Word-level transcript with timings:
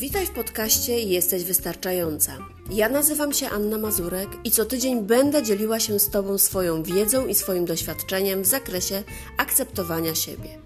Witaj 0.00 0.26
w 0.26 0.30
podcaście 0.30 1.00
Jesteś 1.00 1.44
Wystarczająca. 1.44 2.38
Ja 2.70 2.88
nazywam 2.88 3.32
się 3.32 3.48
Anna 3.48 3.78
Mazurek 3.78 4.28
i 4.44 4.50
co 4.50 4.64
tydzień 4.64 5.02
będę 5.02 5.42
dzieliła 5.42 5.80
się 5.80 5.98
z 5.98 6.10
Tobą 6.10 6.38
swoją 6.38 6.82
wiedzą 6.82 7.26
i 7.26 7.34
swoim 7.34 7.64
doświadczeniem 7.64 8.42
w 8.42 8.46
zakresie 8.46 9.02
akceptowania 9.36 10.14
siebie. 10.14 10.58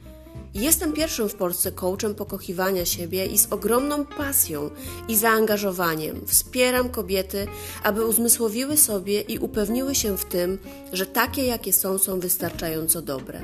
Jestem 0.55 0.93
pierwszym 0.93 1.29
w 1.29 1.35
Polsce 1.35 1.73
coachem 1.73 2.15
pokochiwania 2.15 2.85
siebie 2.85 3.27
i 3.27 3.39
z 3.39 3.53
ogromną 3.53 4.05
pasją 4.05 4.71
i 5.09 5.17
zaangażowaniem 5.17 6.27
wspieram 6.27 6.89
kobiety, 6.89 7.47
aby 7.83 8.07
uzmysłowiły 8.07 8.77
sobie 8.77 9.21
i 9.21 9.39
upewniły 9.39 9.95
się 9.95 10.19
w 10.19 10.25
tym, 10.25 10.59
że 10.93 11.07
takie 11.07 11.45
jakie 11.45 11.73
są, 11.73 11.99
są 11.99 12.21
wystarczająco 12.21 13.03
dobre. 13.03 13.43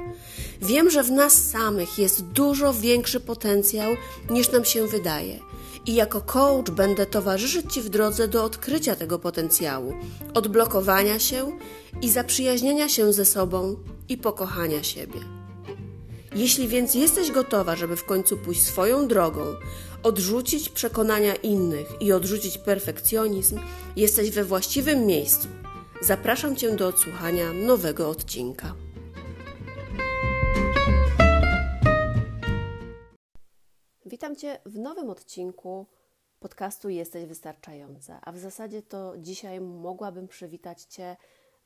Wiem, 0.62 0.90
że 0.90 1.02
w 1.02 1.11
nas 1.11 1.50
samych 1.50 1.98
jest 1.98 2.22
dużo 2.22 2.74
większy 2.74 3.20
potencjał 3.20 3.96
niż 4.30 4.52
nam 4.52 4.64
się 4.64 4.86
wydaje. 4.86 5.38
I 5.86 5.94
jako 5.94 6.21
coach 6.21 6.71
będę 6.71 7.07
towarzyszyć 7.07 7.72
Ci 7.75 7.82
w 7.82 7.89
drodze 7.89 8.29
do 8.29 8.44
odkrycia 8.44 8.96
tego 8.96 9.18
potencjału, 9.18 9.94
odblokowania 10.35 11.18
się 11.18 11.58
i 12.02 12.11
zaprzyjaźnienia 12.11 12.88
się 12.88 13.12
ze 13.12 13.25
sobą 13.25 13.76
i 14.08 14.16
pokochania 14.18 14.82
siebie. 14.82 15.21
Jeśli 16.35 16.68
więc 16.68 16.94
jesteś 16.94 17.30
gotowa, 17.30 17.77
żeby 17.77 17.96
w 17.96 18.04
końcu 18.04 18.36
pójść 18.36 18.63
swoją 18.63 19.08
drogą, 19.08 19.40
odrzucić 20.02 20.68
przekonania 20.68 21.35
innych 21.35 21.86
i 22.00 22.13
odrzucić 22.13 22.58
perfekcjonizm, 22.58 23.58
jesteś 23.96 24.30
we 24.30 24.44
właściwym 24.44 25.07
miejscu. 25.07 25.49
Zapraszam 26.02 26.57
Cię 26.57 26.77
do 26.77 26.88
odsłuchania 26.88 27.52
nowego 27.52 28.08
odcinka. 28.08 28.74
Witam 34.20 34.36
Cię 34.36 34.58
w 34.66 34.78
nowym 34.78 35.10
odcinku 35.10 35.86
podcastu 36.41 36.88
Jesteś 36.88 37.24
Wystarczająca, 37.27 38.20
a 38.22 38.32
w 38.32 38.38
zasadzie 38.38 38.82
to 38.82 39.18
dzisiaj 39.18 39.60
mogłabym 39.60 40.28
przywitać 40.28 40.82
Cię 40.82 41.16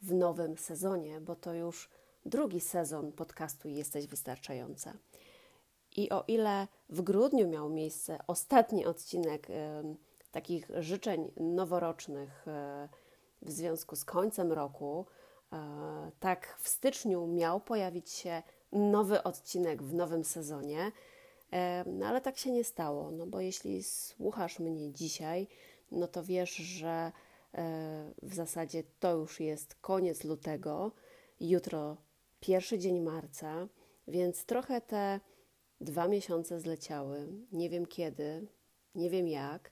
w 0.03 0.15
nowym 0.15 0.59
sezonie, 0.59 1.21
bo 1.21 1.37
to 1.37 1.55
już 1.55 1.91
drugi 2.27 2.61
sezon 2.61 3.13
podcastu 3.13 3.69
Jesteś 3.69 4.07
Wystarczająca. 4.07 4.93
I 5.97 6.11
o 6.11 6.25
ile 6.29 6.69
w 6.89 7.03
grudniu 7.03 7.49
miał 7.49 7.69
miejsce 7.69 8.19
ostatni 8.27 8.87
odcinek 8.87 9.51
e, 9.51 9.83
takich 10.31 10.71
życzeń 10.79 11.31
noworocznych 11.37 12.49
e, 12.49 12.89
w 13.43 13.51
związku 13.51 13.97
z 13.97 14.05
końcem 14.05 14.53
roku, 14.53 15.07
e, 15.53 16.11
tak 16.21 16.57
w 16.61 16.69
styczniu 16.69 17.27
miał 17.27 17.61
pojawić 17.61 18.11
się 18.11 18.43
nowy 18.73 19.23
odcinek 19.23 19.83
w 19.83 19.95
nowym 19.95 20.25
sezonie. 20.25 20.93
No 21.87 22.07
ale 22.07 22.21
tak 22.21 22.39
się 22.39 22.51
nie 22.51 22.65
stało, 22.65 23.11
no 23.11 23.27
bo 23.27 23.41
jeśli 23.41 23.83
słuchasz 23.83 24.59
mnie 24.59 24.93
dzisiaj, 24.93 25.49
no 25.91 26.09
to 26.09 26.25
wiesz, 26.25 26.55
że 26.55 27.13
w 28.23 28.35
zasadzie 28.35 28.83
to 29.01 29.17
już 29.17 29.41
jest 29.41 29.75
koniec 29.75 30.25
lutego, 30.25 30.93
jutro 31.41 31.97
pierwszy 32.41 32.79
dzień 32.79 33.01
marca, 33.01 33.69
więc 34.09 34.45
trochę 34.45 34.81
te 34.81 35.21
dwa 35.81 36.09
miesiące 36.09 36.61
zleciały. 36.61 37.29
Nie 37.53 37.71
wiem 37.71 37.87
kiedy, 37.87 38.47
nie 38.95 39.11
wiem 39.11 39.29
jak, 39.29 39.71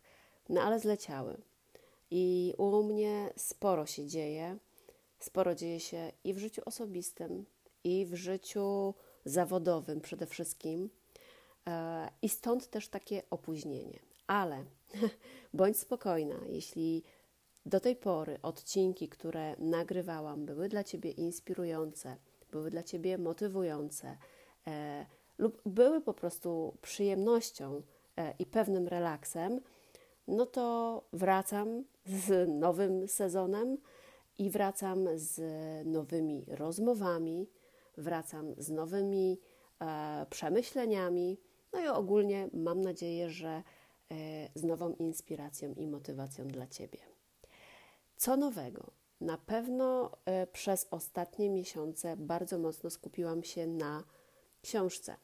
no 0.49 0.61
ale 0.61 0.81
zleciały. 0.81 1.37
I 2.11 2.55
u 2.59 2.83
mnie 2.83 3.33
sporo 3.37 3.87
się 3.87 4.07
dzieje. 4.07 4.59
Sporo 5.19 5.55
dzieje 5.55 5.81
się 5.81 6.13
i 6.25 6.35
w 6.35 6.39
życiu 6.39 6.63
osobistym, 6.65 7.47
i 7.85 8.07
w 8.07 8.15
życiu 8.15 8.95
zawodowym 9.25 10.01
przede 10.01 10.27
wszystkim. 10.27 10.91
E, 11.69 12.09
I 12.23 12.29
stąd 12.29 12.71
też 12.71 12.89
takie 12.89 13.23
opóźnienie. 13.31 13.99
Ale 14.27 14.65
bądź 15.55 15.77
spokojna, 15.77 16.37
jeśli 16.49 17.03
do 17.67 17.81
tej 17.81 17.97
pory 17.97 18.39
odcinki, 18.43 19.09
które 19.09 19.57
nagrywałam, 19.59 20.47
były 20.47 20.69
dla 20.69 20.85
Ciebie 20.85 21.11
inspirujące, 21.11 22.17
były 22.51 22.71
dla 22.71 22.83
Ciebie 22.83 23.19
motywujące 23.19 24.17
e, 24.67 25.07
lub 25.39 25.63
były 25.67 26.01
po 26.01 26.15
prostu 26.15 26.77
przyjemnością 26.83 27.83
e, 28.17 28.35
i 28.39 28.47
pewnym 28.47 28.89
relaksem, 28.89 29.61
no 30.29 30.47
to 30.47 31.03
wracam 31.13 31.85
z 32.07 32.49
nowym 32.49 33.09
sezonem 33.09 33.79
i 34.39 34.51
wracam 34.51 35.09
z 35.15 35.41
nowymi 35.87 36.45
rozmowami, 36.49 37.49
wracam 37.97 38.55
z 38.59 38.71
nowymi 38.71 39.41
e, 39.81 40.27
przemyśleniami, 40.31 41.39
no 41.73 41.81
i 41.81 41.89
ogólnie 41.89 42.49
mam 42.53 42.81
nadzieję, 42.81 43.31
że 43.31 43.49
e, 43.49 43.63
z 44.55 44.65
nową 44.65 44.95
inspiracją 44.95 45.75
i 45.75 45.87
motywacją 45.87 46.49
dla 46.49 46.67
Ciebie. 46.67 46.99
Co 48.17 48.37
nowego? 48.37 48.91
Na 49.21 49.39
pewno 49.39 50.11
e, 50.25 50.47
przez 50.47 50.87
ostatnie 50.91 51.51
miesiące 51.51 52.17
bardzo 52.17 52.59
mocno 52.59 52.91
skupiłam 52.91 53.43
się 53.45 53.67
na 53.67 54.05
książce, 54.63 55.17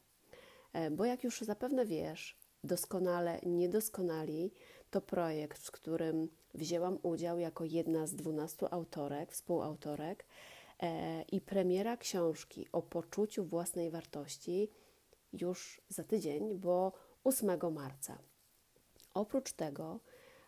e, 0.73 0.91
bo 0.91 1.05
jak 1.05 1.23
już 1.23 1.41
zapewne 1.41 1.85
wiesz, 1.85 2.37
doskonale 2.63 3.39
niedoskonali 3.45 4.51
to 4.91 5.01
projekt, 5.01 5.61
w 5.61 5.71
którym 5.71 6.29
wzięłam 6.53 6.97
udział 7.03 7.39
jako 7.39 7.65
jedna 7.65 8.07
z 8.07 8.15
dwunastu 8.15 8.67
autorek, 8.71 9.31
współautorek 9.31 10.25
i 11.31 11.41
premiera 11.41 11.97
książki 11.97 12.67
o 12.71 12.81
poczuciu 12.81 13.45
własnej 13.45 13.91
wartości 13.91 14.69
już 15.33 15.81
za 15.89 16.03
tydzień, 16.03 16.55
bo 16.55 16.91
8 17.23 17.73
marca. 17.73 18.17
Oprócz 19.13 19.53
tego 19.53 19.99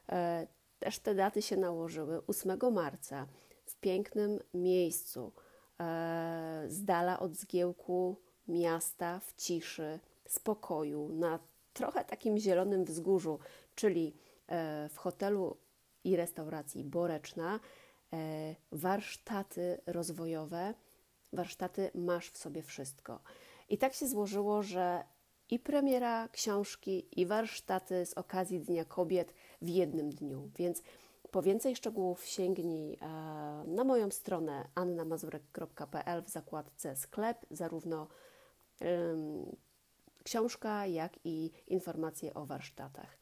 e, 0.09 0.47
też 0.79 0.99
te 0.99 1.15
daty 1.15 1.41
się 1.41 1.57
nałożyły. 1.57 2.21
8 2.27 2.73
marca 2.73 3.27
w 3.65 3.75
pięknym 3.75 4.39
miejscu, 4.53 5.31
e, 5.79 6.63
z 6.67 6.83
dala 6.83 7.19
od 7.19 7.35
zgiełku 7.35 8.15
miasta, 8.47 9.19
w 9.19 9.33
ciszy, 9.33 9.99
spokoju, 10.27 11.09
na 11.09 11.39
trochę 11.73 12.05
takim 12.05 12.37
zielonym 12.37 12.85
wzgórzu, 12.85 13.39
czyli 13.75 14.13
e, 14.47 14.89
w 14.89 14.97
hotelu 14.97 15.57
i 16.03 16.15
restauracji 16.15 16.83
Boreczna, 16.83 17.59
e, 18.13 18.55
warsztaty 18.71 19.81
rozwojowe. 19.85 20.73
Warsztaty 21.33 21.91
masz 21.95 22.29
w 22.29 22.37
sobie 22.37 22.63
wszystko. 22.63 23.19
I 23.71 23.77
tak 23.77 23.93
się 23.93 24.07
złożyło, 24.07 24.63
że 24.63 25.03
i 25.49 25.59
premiera 25.59 26.27
książki, 26.27 27.19
i 27.21 27.25
warsztaty 27.25 28.05
z 28.05 28.13
okazji 28.13 28.59
Dnia 28.59 28.85
Kobiet 28.85 29.33
w 29.61 29.69
jednym 29.69 30.09
dniu. 30.09 30.49
Więc 30.55 30.81
po 31.31 31.41
więcej 31.41 31.75
szczegółów 31.75 32.25
sięgnij 32.25 32.93
e, 32.93 33.07
na 33.67 33.83
moją 33.83 34.11
stronę 34.11 34.67
annamazurek.pl 34.75 36.23
w 36.23 36.29
zakładce 36.29 36.95
sklep, 36.95 37.45
zarówno 37.51 38.07
książka, 40.23 40.85
jak 40.85 41.13
i 41.23 41.51
informacje 41.67 42.33
o 42.33 42.45
warsztatach. 42.45 43.17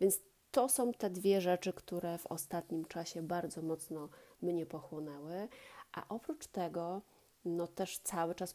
Więc 0.00 0.20
to 0.50 0.68
są 0.68 0.92
te 0.92 1.10
dwie 1.10 1.40
rzeczy, 1.40 1.72
które 1.72 2.18
w 2.18 2.26
ostatnim 2.26 2.84
czasie 2.84 3.22
bardzo 3.22 3.62
mocno 3.62 4.08
mnie 4.42 4.66
pochłonęły. 4.66 5.48
A 5.92 6.08
oprócz 6.08 6.46
tego, 6.46 7.02
no 7.44 7.66
też 7.66 7.98
cały 7.98 8.34
czas 8.34 8.54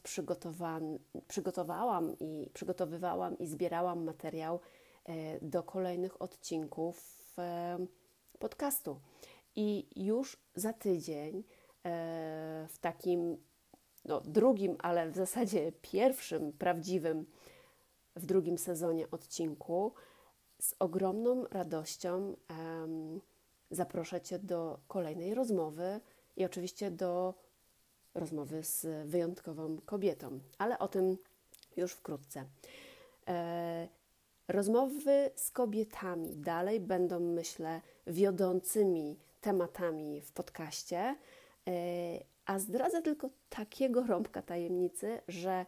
przygotowałam 1.28 2.20
i 2.20 2.50
przygotowywałam 2.54 3.38
i 3.38 3.48
zbierałam 3.48 4.04
materiał 4.04 4.60
e, 5.06 5.40
do 5.40 5.64
kolejnych 5.64 6.22
odcinków 6.22 7.34
e, 7.38 7.78
podcastu. 8.40 9.00
I 9.56 9.88
już 9.96 10.38
za 10.56 10.74
tydzień 10.74 11.38
e, 11.38 11.42
w 12.70 12.78
takim 12.80 13.38
no, 14.06 14.22
drugim, 14.22 14.76
ale 14.80 15.12
w 15.12 15.16
zasadzie 15.16 15.72
pierwszym 15.82 16.54
prawdziwym 16.54 17.26
w 18.16 18.26
drugim 18.26 18.58
sezonie 18.58 19.12
odcinku 19.12 19.94
z 20.62 20.76
ogromną 20.80 21.44
radością 21.52 22.36
zaproszę 23.72 24.22
Cię 24.22 24.40
do 24.40 24.80
kolejnej 24.88 25.34
rozmowy 25.34 26.02
i 26.38 26.46
oczywiście 26.46 26.92
do 26.92 27.34
rozmowy 28.16 28.64
z 28.64 29.08
wyjątkową 29.08 29.78
kobietą, 29.86 30.40
ale 30.58 30.80
o 30.80 30.88
tym 30.88 31.18
już 31.78 31.94
wkrótce. 31.94 32.46
E, 33.28 33.88
rozmowy 34.48 35.32
z 35.36 35.52
kobietami 35.52 36.36
dalej 36.36 36.80
będą, 36.80 37.20
myślę, 37.20 37.82
wiodącymi 38.08 39.18
tematami 39.42 40.22
w 40.22 40.32
podcaście, 40.32 40.98
e, 40.98 41.16
a 42.46 42.60
zdradzę 42.60 43.02
tylko 43.02 43.30
takiego 43.50 44.04
rąbka 44.04 44.42
tajemnicy, 44.42 45.22
że 45.28 45.66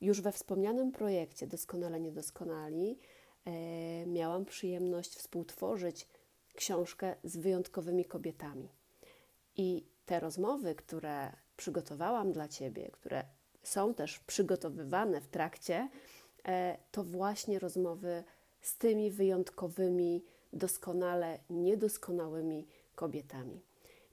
już 0.00 0.20
we 0.20 0.32
wspomnianym 0.32 0.92
projekcie 0.92 1.46
Doskonale 1.46 2.00
Niedoskonali 2.00 2.98
e, 3.44 4.06
miałam 4.06 4.44
przyjemność 4.44 5.14
współtworzyć 5.14 6.08
książkę 6.54 7.16
z 7.24 7.36
wyjątkowymi 7.36 8.04
kobietami. 8.04 8.68
I 9.56 9.84
te 10.06 10.20
rozmowy, 10.20 10.74
które 10.74 11.32
przygotowałam 11.62 12.32
dla 12.32 12.48
Ciebie, 12.48 12.90
które 12.92 13.24
są 13.62 13.94
też 13.94 14.18
przygotowywane 14.18 15.20
w 15.20 15.28
trakcie, 15.28 15.88
e, 16.48 16.76
to 16.92 17.04
właśnie 17.04 17.58
rozmowy 17.58 18.24
z 18.60 18.78
tymi 18.78 19.10
wyjątkowymi, 19.10 20.24
doskonale 20.52 21.38
niedoskonałymi 21.50 22.66
kobietami. 22.94 23.60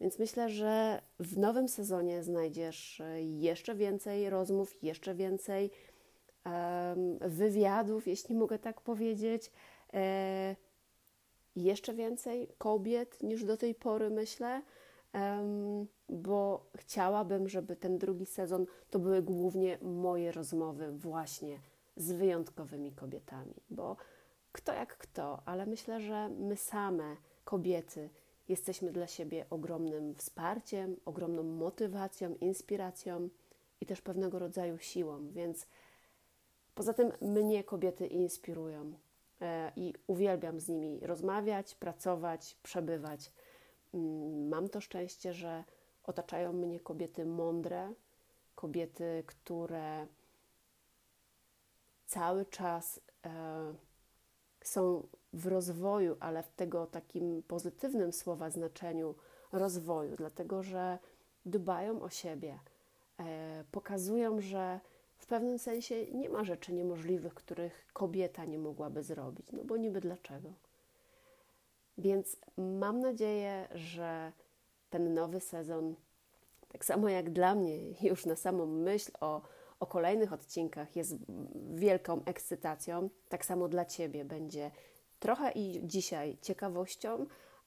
Więc 0.01 0.19
myślę, 0.19 0.49
że 0.49 1.01
w 1.19 1.37
nowym 1.37 1.67
sezonie 1.67 2.23
znajdziesz 2.23 3.01
e, 3.01 3.21
jeszcze 3.21 3.75
więcej 3.75 4.29
rozmów, 4.29 4.83
jeszcze 4.83 5.15
więcej 5.15 5.71
wywiadów, 7.21 8.07
jeśli 8.07 8.35
mogę 8.35 8.59
tak 8.59 8.81
powiedzieć. 8.81 9.51
E, 9.93 10.55
jeszcze 11.55 11.93
więcej 11.93 12.47
kobiet 12.57 13.23
niż 13.23 13.43
do 13.43 13.57
tej 13.57 13.75
pory, 13.75 14.09
myślę, 14.09 14.61
bo 16.09 16.69
chciałabym, 16.75 17.49
żeby 17.49 17.75
ten 17.75 17.97
drugi 17.97 18.25
sezon 18.25 18.65
to 18.89 18.99
były 18.99 19.21
głównie 19.21 19.77
moje 19.81 20.31
rozmowy 20.31 20.91
właśnie 20.91 21.59
z 21.95 22.11
wyjątkowymi 22.11 22.91
kobietami, 22.91 23.55
bo 23.69 23.95
kto 24.51 24.73
jak 24.73 24.97
kto, 24.97 25.41
ale 25.45 25.65
myślę, 25.65 26.01
że 26.01 26.29
my 26.29 26.55
same, 26.55 27.15
kobiety, 27.45 28.09
jesteśmy 28.49 28.91
dla 28.91 29.07
siebie 29.07 29.45
ogromnym 29.49 30.15
wsparciem, 30.15 30.95
ogromną 31.05 31.43
motywacją, 31.43 32.35
inspiracją 32.35 33.29
i 33.81 33.85
też 33.85 34.01
pewnego 34.01 34.39
rodzaju 34.39 34.77
siłą, 34.77 35.31
więc 35.31 35.67
poza 36.75 36.93
tym 36.93 37.11
mnie 37.21 37.63
kobiety 37.63 38.07
inspirują 38.07 38.93
e, 39.41 39.71
i 39.75 39.93
uwielbiam 40.07 40.59
z 40.59 40.69
nimi 40.69 40.99
rozmawiać, 40.99 41.75
pracować, 41.75 42.57
przebywać. 42.63 43.31
Mm, 43.93 44.47
mam 44.47 44.69
to 44.69 44.81
szczęście, 44.81 45.33
że 45.33 45.63
otaczają 46.03 46.53
mnie 46.53 46.79
kobiety 46.79 47.25
mądre, 47.25 47.93
kobiety, 48.55 49.23
które 49.25 50.07
cały 52.05 52.45
czas 52.45 52.99
e, 53.25 53.73
są 54.63 55.07
w 55.33 55.47
rozwoju, 55.47 56.17
ale 56.19 56.43
w 56.43 56.51
tego 56.51 56.87
takim 56.87 57.43
pozytywnym 57.43 58.13
słowa 58.13 58.49
znaczeniu 58.49 59.15
rozwoju, 59.51 60.15
dlatego 60.15 60.63
że 60.63 60.99
dbają 61.45 62.01
o 62.01 62.09
siebie, 62.09 62.59
e, 63.19 63.63
pokazują, 63.71 64.41
że 64.41 64.79
w 65.17 65.25
pewnym 65.25 65.59
sensie 65.59 66.05
nie 66.11 66.29
ma 66.29 66.43
rzeczy 66.43 66.73
niemożliwych, 66.73 67.33
których 67.33 67.87
kobieta 67.93 68.45
nie 68.45 68.59
mogłaby 68.59 69.03
zrobić, 69.03 69.51
no 69.51 69.63
bo 69.63 69.77
niby 69.77 70.01
dlaczego. 70.01 70.53
Więc 71.99 72.37
mam 72.57 72.99
nadzieję, 72.99 73.67
że 73.75 74.31
ten 74.89 75.13
nowy 75.13 75.39
sezon, 75.39 75.95
tak 76.67 76.85
samo 76.85 77.09
jak 77.09 77.29
dla 77.29 77.55
mnie, 77.55 77.77
już 78.01 78.25
na 78.25 78.35
samą 78.35 78.65
myśl 78.65 79.11
o, 79.19 79.41
o 79.79 79.85
kolejnych 79.85 80.33
odcinkach 80.33 80.95
jest 80.95 81.15
wielką 81.73 82.23
ekscytacją, 82.25 83.09
tak 83.29 83.45
samo 83.45 83.67
dla 83.67 83.85
Ciebie 83.85 84.25
będzie 84.25 84.71
trochę 85.19 85.51
i 85.51 85.87
dzisiaj 85.87 86.37
ciekawością, 86.41 87.25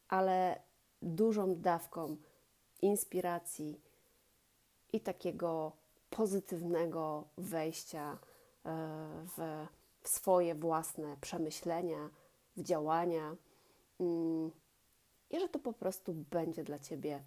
ale 0.09 0.63
dużą 1.03 1.55
dawką 1.61 2.17
inspiracji 2.83 3.81
i 4.93 5.01
takiego 5.01 5.73
pozytywnego 6.11 7.25
wejścia 7.39 8.13
e, 8.13 8.19
w, 9.37 9.67
swoje 10.09 10.55
własne 10.55 11.17
przemyślenia, 11.21 12.11
w 12.57 12.63
działania 12.63 13.37
i 15.31 15.41
że 15.41 15.49
to 15.49 15.59
po 15.59 15.73
prostu 15.73 16.15
będzie 16.15 16.65
dla 16.65 16.79
Ciebie 16.79 17.25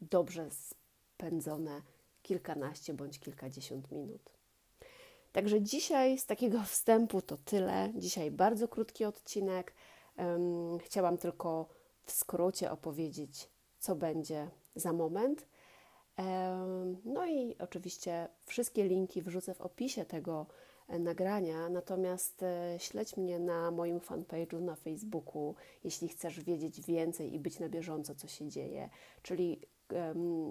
dobrze 0.00 0.48
spędzone 0.50 1.82
kilkanaście 2.22 2.94
bądź 2.94 3.18
kilkadziesiąt 3.18 3.90
minut. 3.90 4.30
Także 5.32 5.62
dzisiaj 5.62 6.18
z 6.18 6.26
takiego 6.26 6.62
wstępu 6.72 7.22
to 7.22 7.36
tyle. 7.36 7.92
Dzisiaj 7.96 8.30
bardzo 8.30 8.68
krótki 8.68 9.04
odcinek. 9.04 9.74
Chciałam 10.80 11.18
tylko 11.18 11.68
w 12.04 12.12
skrócie 12.12 12.70
opowiedzieć, 12.70 13.50
co 13.78 13.96
będzie 13.96 14.50
za 14.74 14.92
moment. 14.92 15.46
No 17.04 17.26
i 17.26 17.56
oczywiście 17.58 18.28
wszystkie 18.44 18.84
linki 18.84 19.22
wrzucę 19.22 19.54
w 19.54 19.60
opisie 19.60 20.04
tego 20.04 20.46
nagrania, 20.88 21.68
natomiast 21.68 22.42
e, 22.42 22.76
śledź 22.78 23.16
mnie 23.16 23.38
na 23.38 23.70
moim 23.70 24.00
fanpage'u 24.00 24.60
na 24.60 24.74
Facebooku, 24.74 25.54
jeśli 25.84 26.08
chcesz 26.08 26.40
wiedzieć 26.40 26.80
więcej 26.80 27.34
i 27.34 27.38
być 27.38 27.58
na 27.58 27.68
bieżąco, 27.68 28.14
co 28.14 28.28
się 28.28 28.48
dzieje, 28.48 28.90
czyli 29.22 29.60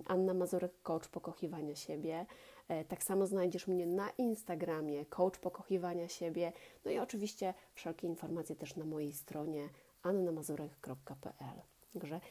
Anna 0.05 0.33
Mazurek, 0.33 0.81
coach 0.83 1.07
pokochiwania 1.07 1.75
siebie. 1.75 2.25
E, 2.67 2.85
tak 2.85 3.03
samo 3.03 3.27
znajdziesz 3.27 3.67
mnie 3.67 3.85
na 3.85 4.09
Instagramie, 4.09 5.05
coach 5.05 5.39
pokochiwania 5.39 6.07
siebie. 6.07 6.53
No 6.85 6.91
i 6.91 6.99
oczywiście 6.99 7.53
wszelkie 7.73 8.07
informacje 8.07 8.55
też 8.55 8.75
na 8.75 8.85
mojej 8.85 9.13
stronie 9.13 9.69
annamazurek.pl. 10.03 11.61
Także 11.93 12.21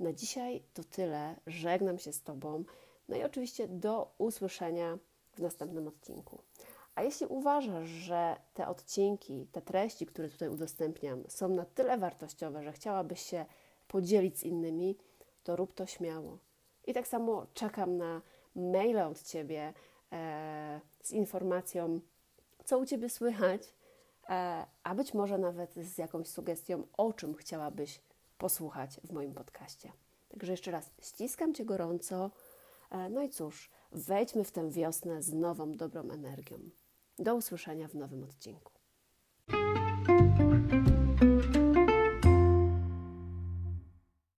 na 0.00 0.12
dzisiaj 0.12 0.62
to 0.74 0.84
tyle. 0.84 1.36
Żegnam 1.46 1.98
się 1.98 2.12
z 2.12 2.22
Tobą. 2.22 2.64
No 3.08 3.16
i 3.16 3.22
oczywiście 3.22 3.68
do 3.68 4.14
usłyszenia 4.18 4.98
w 5.32 5.38
następnym 5.38 5.88
odcinku. 5.88 6.42
A 6.94 7.02
jeśli 7.02 7.26
uważasz, 7.26 7.88
że 7.88 8.36
te 8.54 8.68
odcinki, 8.68 9.46
te 9.52 9.62
treści, 9.62 10.06
które 10.06 10.28
tutaj 10.28 10.48
udostępniam, 10.48 11.24
są 11.28 11.48
na 11.48 11.64
tyle 11.64 11.98
wartościowe, 11.98 12.62
że 12.62 12.72
chciałabyś 12.72 13.20
się 13.20 13.46
podzielić 13.88 14.38
z 14.38 14.44
innymi, 14.44 14.96
to 15.44 15.56
rób 15.56 15.74
to 15.74 15.86
śmiało. 15.86 16.38
I 16.86 16.94
tak 16.94 17.08
samo 17.08 17.46
czekam 17.54 17.96
na 17.96 18.22
maila 18.56 19.08
od 19.08 19.22
Ciebie 19.22 19.72
e, 20.12 20.80
z 21.02 21.12
informacją, 21.12 22.00
co 22.64 22.78
u 22.78 22.86
Ciebie 22.86 23.08
słychać, 23.08 23.74
e, 24.28 24.66
a 24.82 24.94
być 24.94 25.14
może 25.14 25.38
nawet 25.38 25.74
z 25.74 25.98
jakąś 25.98 26.28
sugestią, 26.28 26.86
o 26.96 27.12
czym 27.12 27.34
chciałabyś 27.34 28.00
posłuchać 28.38 29.00
w 29.04 29.12
moim 29.12 29.34
podcaście. 29.34 29.92
Także 30.28 30.52
jeszcze 30.52 30.70
raz 30.70 30.90
ściskam 31.02 31.54
Cię 31.54 31.64
gorąco. 31.64 32.30
E, 32.90 33.08
no 33.08 33.22
i 33.22 33.28
cóż, 33.28 33.70
wejdźmy 33.92 34.44
w 34.44 34.52
tę 34.52 34.70
wiosnę 34.70 35.22
z 35.22 35.32
nową, 35.32 35.72
dobrą 35.72 36.10
energią. 36.10 36.58
Do 37.18 37.36
usłyszenia 37.36 37.88
w 37.88 37.94
nowym 37.94 38.24
odcinku. 38.24 38.79